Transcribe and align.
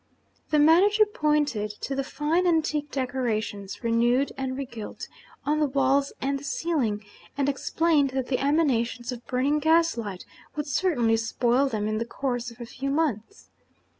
The 0.49 0.57
manager 0.57 1.05
pointed 1.05 1.69
to 1.81 1.93
the 1.93 2.03
fine 2.03 2.47
antique 2.47 2.89
decorations 2.89 3.83
(renewed 3.83 4.31
and 4.35 4.57
regilt) 4.57 5.07
on 5.45 5.59
the 5.59 5.67
walls 5.67 6.11
and 6.19 6.39
the 6.39 6.43
ceiling, 6.43 7.05
and 7.37 7.47
explained 7.47 8.09
that 8.09 8.25
the 8.27 8.39
emanations 8.39 9.11
of 9.11 9.23
burning 9.27 9.59
gas 9.59 9.97
light 9.97 10.25
would 10.55 10.65
certainly 10.65 11.17
spoil 11.17 11.67
them 11.69 11.87
in 11.87 11.99
the 11.99 12.05
course 12.05 12.49
of 12.49 12.59
a 12.59 12.65
few 12.65 12.89
months. 12.89 13.51